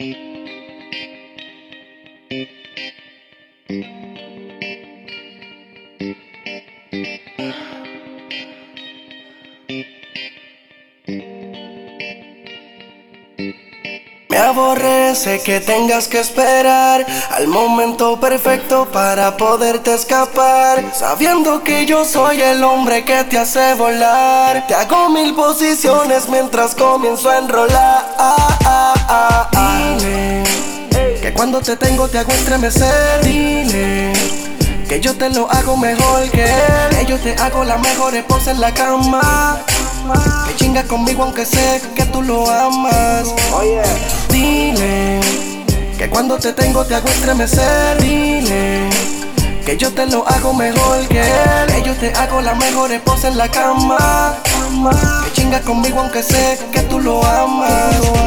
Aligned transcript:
Me 0.00 0.06
aborrece 14.36 15.42
que 15.42 15.58
tengas 15.58 16.06
que 16.06 16.20
esperar 16.20 17.04
al 17.32 17.48
momento 17.48 18.20
perfecto 18.20 18.86
para 18.92 19.36
poderte 19.36 19.94
escapar. 19.94 20.94
Sabiendo 20.94 21.64
que 21.64 21.86
yo 21.86 22.04
soy 22.04 22.40
el 22.40 22.62
hombre 22.62 23.04
que 23.04 23.24
te 23.24 23.36
hace 23.36 23.74
volar. 23.74 24.64
Te 24.68 24.76
hago 24.76 25.08
mil 25.08 25.34
posiciones 25.34 26.28
mientras 26.28 26.76
comienzo 26.76 27.30
a 27.30 27.38
enrolar. 27.38 29.07
Cuando 31.58 31.74
te 31.76 31.86
tengo 31.86 32.06
te 32.06 32.18
hago 32.18 32.30
estremecer. 32.30 33.24
Dile 33.24 34.12
que 34.88 35.00
yo 35.00 35.16
te 35.16 35.28
lo 35.28 35.50
hago 35.50 35.76
mejor 35.76 36.30
que 36.30 36.44
él. 36.44 36.96
Que 36.96 37.06
yo 37.06 37.18
te 37.18 37.34
hago 37.34 37.64
la 37.64 37.78
mejor 37.78 38.14
esposa 38.14 38.52
en 38.52 38.60
la 38.60 38.72
cama. 38.72 39.58
Que 40.46 40.54
chinga 40.54 40.84
conmigo 40.84 41.24
aunque 41.24 41.44
sé 41.44 41.82
que 41.96 42.04
tú 42.04 42.22
lo 42.22 42.48
amas. 42.48 43.26
Oye, 43.52 43.82
dile 44.30 45.20
que 45.98 46.08
cuando 46.08 46.38
te 46.38 46.52
tengo 46.52 46.84
te 46.84 46.94
hago 46.94 47.08
estremecer. 47.08 48.00
Dile 48.02 48.88
que 49.66 49.76
yo 49.76 49.92
te 49.92 50.06
lo 50.06 50.28
hago 50.28 50.54
mejor 50.54 51.08
que 51.08 51.22
él. 51.22 51.66
Que 51.74 51.82
yo 51.82 51.94
te 51.94 52.12
hago 52.12 52.40
la 52.40 52.54
mejor 52.54 52.92
esposa 52.92 53.26
en 53.26 53.36
la 53.36 53.48
cama. 53.48 54.36
Que 55.24 55.32
chinga 55.32 55.60
conmigo 55.62 55.98
aunque 56.00 56.22
sé 56.22 56.56
que 56.70 56.82
tú 56.82 57.00
lo 57.00 57.24
amas. 57.24 58.17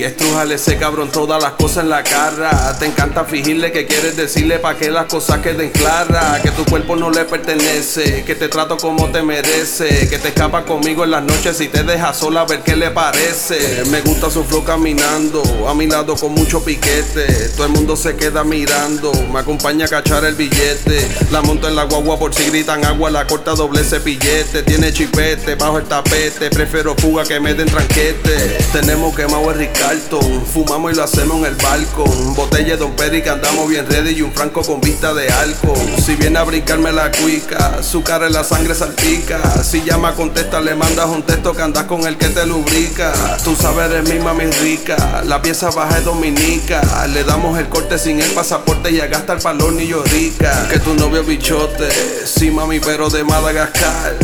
Baby, 0.00 0.04
estrujale 0.04 0.54
ese 0.54 0.76
cabrón 0.76 1.10
todas 1.10 1.42
las 1.42 1.52
cosas 1.52 1.84
en 1.84 1.90
la 1.90 2.02
cara. 2.02 2.76
Te 2.78 2.86
encanta 2.86 3.24
fingirle 3.24 3.72
que 3.72 3.86
quieres 3.86 4.16
decirle 4.16 4.58
pa' 4.58 4.76
que 4.76 4.90
las 4.90 5.06
cosas 5.06 5.40
queden 5.40 5.70
claras. 5.70 6.40
Que 6.40 6.50
tu 6.50 6.64
cuerpo 6.64 6.96
no 6.96 7.10
le 7.10 7.24
pertenece, 7.24 8.24
que 8.24 8.34
te 8.34 8.48
trato 8.48 8.76
como 8.76 9.10
te 9.10 9.22
merece. 9.22 10.08
Que 10.08 10.18
te 10.18 10.28
escapa 10.28 10.64
conmigo 10.64 11.04
en 11.04 11.10
las 11.10 11.22
noches 11.22 11.60
y 11.60 11.68
te 11.68 11.82
deja 11.82 12.14
sola 12.14 12.44
ver 12.44 12.60
qué 12.60 12.76
le 12.76 12.90
parece. 12.90 13.84
Me 13.90 14.00
gusta 14.00 14.30
su 14.30 14.44
flow 14.44 14.64
caminando, 14.64 15.42
a 15.68 15.74
mi 15.74 15.86
lado 15.86 16.16
con 16.16 16.32
mucho 16.32 16.62
piquete. 16.64 17.48
Todo 17.56 17.66
el 17.66 17.72
mundo 17.72 17.96
se 17.96 18.16
queda 18.16 18.44
mirando, 18.44 19.12
me 19.32 19.40
acompaña 19.40 19.86
a 19.86 19.88
cachar 19.88 20.24
el 20.24 20.34
billete. 20.34 21.08
La 21.30 21.42
monto 21.42 21.68
en 21.68 21.76
la 21.76 21.84
guagua 21.84 22.18
por 22.18 22.34
si 22.34 22.44
gritan 22.50 22.84
agua, 22.84 23.10
la 23.10 23.26
corta 23.26 23.54
doble 23.54 23.84
cepillete. 23.84 24.62
Tiene 24.62 24.92
chipete 24.92 25.56
bajo 25.56 25.78
el 25.78 25.84
tapete, 25.84 26.50
prefiero 26.50 26.94
fuga 26.94 27.24
que 27.24 27.40
me 27.40 27.54
den 27.54 27.68
tranquete. 27.68 28.58
Tenemos 28.72 29.14
quemado 29.14 29.50
el 29.50 29.58
Fumamos 30.52 30.92
y 30.92 30.94
lo 30.94 31.02
hacemos 31.02 31.38
en 31.38 31.46
el 31.46 31.56
balcón. 31.56 32.34
Botella 32.34 32.74
de 32.74 32.76
Don 32.76 32.92
Perry 32.92 33.22
que 33.22 33.30
andamos 33.30 33.68
bien 33.68 33.84
ready 33.88 34.10
y 34.10 34.22
un 34.22 34.32
franco 34.32 34.62
con 34.62 34.80
vista 34.80 35.12
de 35.14 35.28
alcohol. 35.28 35.76
Si 36.00 36.14
viene 36.14 36.38
a 36.38 36.44
brincarme 36.44 36.92
la 36.92 37.10
cuica, 37.10 37.82
su 37.82 38.00
cara 38.04 38.28
en 38.28 38.34
la 38.34 38.44
sangre 38.44 38.76
salpica. 38.76 39.40
Si 39.64 39.82
llama, 39.82 40.14
contesta, 40.14 40.60
le 40.60 40.76
mandas 40.76 41.06
un 41.06 41.24
texto 41.24 41.54
que 41.54 41.62
andas 41.62 41.84
con 41.84 42.06
el 42.06 42.16
que 42.18 42.28
te 42.28 42.46
lubrica. 42.46 43.12
Tú 43.42 43.56
sabes, 43.56 43.90
eres 43.90 44.08
mi 44.08 44.20
mami 44.20 44.46
rica, 44.62 45.24
la 45.26 45.42
pieza 45.42 45.70
baja 45.70 45.98
es 45.98 46.04
dominica. 46.04 46.80
Le 47.08 47.24
damos 47.24 47.58
el 47.58 47.68
corte 47.68 47.98
sin 47.98 48.20
el 48.20 48.30
pasaporte 48.30 48.92
y 48.92 49.00
a 49.00 49.08
gastar 49.08 49.40
palón 49.40 49.80
y 49.80 49.88
yo 49.88 50.04
rica. 50.04 50.68
Que 50.70 50.78
tu 50.78 50.94
novio 50.94 51.24
bichote, 51.24 51.88
sí 52.26 52.52
mami, 52.52 52.78
pero 52.78 53.10
de 53.10 53.24
Madagascar. 53.24 54.14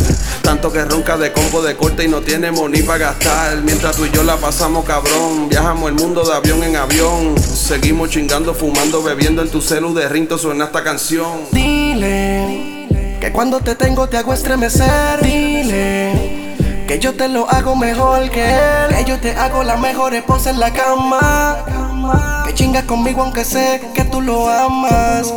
Tanto 0.47 0.71
que 0.71 0.85
ronca 0.85 1.17
de 1.17 1.33
combo 1.33 1.61
de 1.61 1.75
corte 1.75 2.05
y 2.05 2.07
no 2.07 2.21
tiene 2.21 2.51
money 2.51 2.81
para 2.81 2.99
gastar. 2.99 3.57
Mientras 3.63 3.97
tú 3.97 4.05
y 4.05 4.11
yo 4.11 4.23
la 4.23 4.37
pasamos 4.37 4.85
cabrón, 4.85 5.49
viajamos 5.49 5.89
el 5.89 5.95
mundo 5.95 6.23
de 6.23 6.33
avión 6.33 6.63
en 6.63 6.77
avión. 6.77 7.37
Seguimos 7.37 8.11
chingando, 8.11 8.53
fumando, 8.53 9.03
bebiendo 9.03 9.41
en 9.41 9.49
tu 9.49 9.61
celu 9.61 9.93
de 9.93 10.07
rinto 10.07 10.37
suena 10.37 10.63
esta 10.63 10.85
canción. 10.85 11.49
Dile 11.51 12.87
que 13.19 13.29
cuando 13.33 13.59
te 13.59 13.75
tengo 13.75 14.07
te 14.07 14.15
hago 14.15 14.33
estremecer. 14.33 15.21
Dile 15.21 16.55
que 16.87 16.97
yo 16.97 17.13
te 17.13 17.27
lo 17.27 17.49
hago 17.49 17.75
mejor 17.75 18.29
que 18.29 18.45
él. 18.45 18.95
Que 18.95 19.03
yo 19.03 19.19
te 19.19 19.35
hago 19.35 19.65
la 19.65 19.75
mejor 19.75 20.13
esposa 20.13 20.51
en 20.51 20.61
la 20.61 20.71
cama. 20.71 22.45
Que 22.45 22.53
chingas 22.53 22.85
conmigo 22.85 23.21
aunque 23.21 23.43
sé 23.43 23.81
que 23.93 24.05
tú 24.05 24.21
lo 24.21 24.49
amas. 24.49 25.27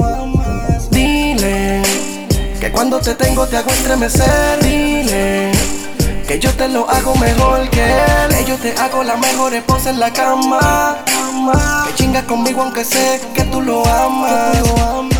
Dile 0.93 1.83
que 2.61 2.71
cuando 2.71 3.01
te 3.01 3.17
tengo 3.17 3.49
te 3.49 3.57
hago 3.57 3.71
estremecer. 3.73 4.61
Dile 4.63 5.00
que 5.11 6.39
yo 6.39 6.53
te 6.55 6.69
lo 6.69 6.89
hago 6.89 7.15
mejor 7.17 7.69
que 7.71 7.83
él. 7.83 8.37
Que 8.37 8.45
yo 8.45 8.57
te 8.57 8.73
hago 8.79 9.03
la 9.03 9.17
mejor 9.17 9.53
esposa 9.55 9.91
en 9.91 9.99
la 9.99 10.13
cama. 10.13 10.99
Que 11.87 11.95
chingas 11.95 12.25
conmigo 12.25 12.63
aunque 12.63 12.85
sé 12.85 13.21
que 13.35 13.43
tú 13.45 13.61
lo 13.61 13.85
amas. 13.87 15.20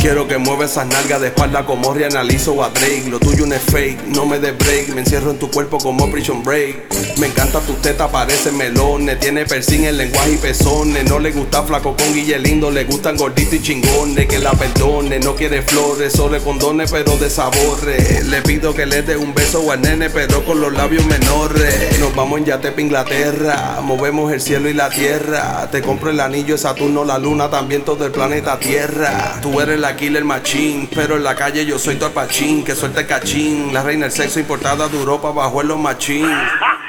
Quiero 0.00 0.26
que 0.26 0.38
mueva 0.38 0.64
esas 0.64 0.86
nalgas 0.86 1.20
de 1.20 1.26
espalda 1.26 1.66
como 1.66 1.92
reanalizo 1.92 2.64
a 2.64 2.70
Drake. 2.70 3.04
Lo 3.10 3.20
tuyo 3.20 3.44
no 3.44 3.54
es 3.54 3.60
fake, 3.60 4.06
no 4.06 4.24
me 4.24 4.38
des 4.38 4.56
break. 4.56 4.88
Me 4.94 5.00
encierro 5.00 5.30
en 5.30 5.38
tu 5.38 5.50
cuerpo 5.50 5.76
como 5.76 6.10
Prison 6.10 6.42
Break. 6.42 7.18
Me 7.18 7.26
encanta 7.26 7.60
tu 7.60 7.74
teta, 7.74 8.08
parece 8.10 8.50
melones. 8.50 9.20
Tiene 9.20 9.44
piercing 9.44 9.84
en 9.84 9.98
lenguaje 9.98 10.32
y 10.32 10.36
pezones. 10.38 11.04
No 11.04 11.18
le 11.18 11.32
gusta 11.32 11.64
flaco 11.64 11.94
con 11.94 12.14
guille 12.14 12.38
lindo, 12.38 12.70
le 12.70 12.84
gustan 12.84 13.18
gorditos 13.18 13.52
y 13.52 13.62
chingones. 13.62 14.26
Que 14.26 14.38
la 14.38 14.52
perdone, 14.52 15.18
no 15.18 15.36
quiere 15.36 15.60
flores, 15.60 16.14
solo 16.14 16.42
condones, 16.42 16.90
pero 16.90 17.18
de 17.18 17.28
sabores. 17.28 18.26
Le 18.26 18.40
pido 18.40 18.74
que 18.74 18.86
le 18.86 19.02
dé 19.02 19.18
un 19.18 19.34
beso 19.34 19.70
al 19.70 19.82
nene, 19.82 20.08
pero 20.08 20.42
con 20.46 20.62
los 20.62 20.72
labios 20.72 21.04
menores. 21.04 22.00
Nos 22.00 22.14
vamos 22.14 22.38
en 22.38 22.46
yate 22.46 22.72
pa' 22.72 22.80
Inglaterra, 22.80 23.80
movemos 23.82 24.32
el 24.32 24.40
cielo 24.40 24.70
y 24.70 24.72
la 24.72 24.88
tierra. 24.88 25.68
Te 25.70 25.82
compro 25.82 26.08
el 26.08 26.20
anillo 26.20 26.56
Saturno, 26.56 27.04
la 27.04 27.18
luna, 27.18 27.50
también 27.50 27.82
todo 27.82 28.06
el 28.06 28.12
planeta 28.12 28.58
Tierra. 28.58 29.38
Tú 29.42 29.60
eres 29.60 29.78
la 29.78 29.89
killer 29.96 30.24
machín, 30.24 30.88
pero 30.94 31.16
en 31.16 31.24
la 31.24 31.34
calle 31.34 31.64
yo 31.64 31.78
soy 31.78 31.96
tu 31.96 32.04
alpachín, 32.04 32.64
que 32.64 32.74
suelta 32.74 33.00
el 33.00 33.06
cachín. 33.06 33.72
La 33.72 33.82
reina 33.82 34.06
del 34.06 34.12
sexo 34.12 34.40
importada 34.40 34.88
de 34.88 34.98
Europa 34.98 35.30
bajo 35.30 35.60
en 35.60 35.68
los 35.68 35.78
machín. 35.78 36.30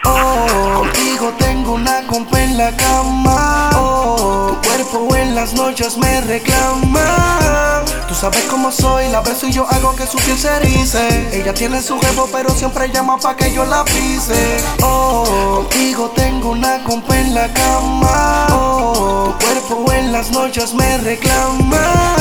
Oh, 0.06 0.79
contigo 0.79 1.34
tengo 1.38 1.73
una 1.73 2.06
compa 2.07 2.41
en 2.41 2.57
la 2.57 2.75
cama. 2.75 3.69
Oh, 3.75 4.57
tu 4.62 4.67
cuerpo 4.67 5.16
en 5.16 5.35
las 5.35 5.53
noches 5.53 5.97
me 5.97 6.22
reclama. 6.22 7.84
Tú 8.07 8.16
sabes 8.16 8.44
cómo 8.50 8.72
soy, 8.72 9.07
la 9.09 9.22
beso 9.22 9.47
y 9.47 9.53
yo 9.53 9.66
hago 9.69 9.95
que 9.95 10.06
su 10.06 10.18
piel 10.18 10.38
se 10.38 10.50
erice. 10.57 11.29
Ella 11.31 11.53
tiene 11.53 11.81
su 11.81 12.00
jevo, 12.00 12.28
pero 12.31 12.50
siempre 12.50 12.89
llama 12.91 13.18
pa' 13.18 13.35
que 13.35 13.53
yo 13.53 13.66
la 13.66 13.85
pise. 13.85 14.57
Oh, 14.81 15.66
contigo 15.69 16.12
tengo 16.16 16.51
una 16.51 16.83
compa 16.83 17.18
en 17.18 17.33
la 17.33 17.47
cama. 17.53 18.47
Oh, 18.51 19.33
tu 19.39 19.45
cuerpo 19.45 19.91
en 19.94 20.12
las 20.12 20.31
noches 20.31 20.73
me 20.73 20.97
reclama. 20.97 22.20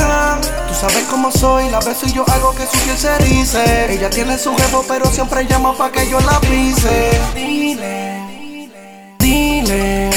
Tú 0.71 0.77
sabes 0.77 1.05
cómo 1.11 1.33
soy, 1.33 1.69
la 1.69 1.81
beso 1.81 2.07
y 2.07 2.13
yo 2.13 2.25
hago 2.31 2.55
que 2.55 2.65
su 2.65 2.79
piel 2.85 2.97
se 2.97 3.13
erice. 3.17 3.93
Ella 3.93 4.09
tiene 4.09 4.39
su 4.39 4.55
jevo, 4.55 4.85
pero 4.87 5.05
siempre 5.07 5.45
llama 5.45 5.77
pa' 5.77 5.91
que 5.91 6.09
yo 6.09 6.21
la 6.21 6.41
pise. 6.41 7.11
Dile, 7.35 8.69
dile, 9.19 10.11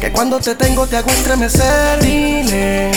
que 0.00 0.12
cuando 0.12 0.38
te 0.38 0.54
tengo 0.54 0.86
te 0.86 0.98
hago 0.98 1.10
estremecer. 1.10 2.00
Dile, 2.00 2.92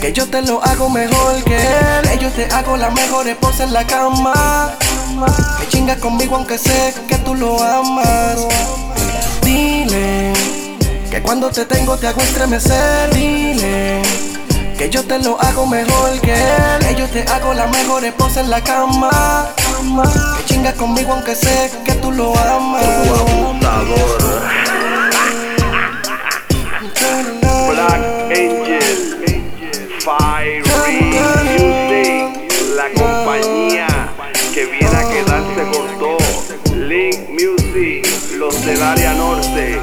que 0.00 0.10
yo 0.14 0.26
te 0.26 0.40
lo 0.40 0.64
hago 0.64 0.88
mejor 0.88 1.44
que 1.44 1.56
él. 1.56 2.08
Que 2.10 2.18
yo 2.18 2.30
te 2.30 2.46
hago 2.46 2.78
la 2.78 2.88
mejor 2.88 3.28
esposa 3.28 3.64
en 3.64 3.74
la 3.74 3.86
cama. 3.86 4.72
Que 5.60 5.68
chingas 5.68 5.98
conmigo 5.98 6.36
aunque 6.36 6.56
sé 6.56 6.94
que 7.06 7.18
tú 7.18 7.34
lo 7.34 7.62
amas. 7.62 8.38
Dile, 9.42 10.32
que 11.10 11.20
cuando 11.20 11.50
te 11.50 11.66
tengo 11.66 11.98
te 11.98 12.06
hago 12.06 12.22
estremecer. 12.22 13.14
Dile. 13.14 13.65
Yo 14.96 15.04
te 15.04 15.18
lo 15.18 15.38
hago 15.38 15.66
mejor 15.66 16.18
que 16.22 16.32
él. 16.32 16.86
Que 16.88 16.94
yo 16.94 17.06
te 17.08 17.20
hago 17.30 17.52
la 17.52 17.66
mejor 17.66 18.02
esposa 18.02 18.40
en 18.40 18.48
la 18.48 18.62
cama. 18.62 19.46
Que 20.38 20.44
chingas 20.46 20.72
conmigo 20.72 21.12
aunque 21.12 21.34
sé 21.34 21.70
que 21.84 21.92
tú 21.96 22.10
lo 22.10 22.34
amas. 22.34 22.82
Black 27.68 28.00
Angel, 28.30 29.44
Fire 30.00 30.64
Music, 30.64 32.24
la 32.74 32.88
compañía 32.94 33.86
que 34.54 34.64
viene 34.64 34.96
a 34.96 35.08
quedarse 35.10 35.62
con 35.76 35.98
todo. 35.98 36.16
Link 36.74 37.18
Music, 37.28 38.06
los 38.38 38.64
del 38.64 38.82
área 38.82 39.12
norte. 39.12 39.78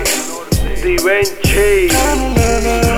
Steven 0.76 1.28
Chase. 1.44 2.93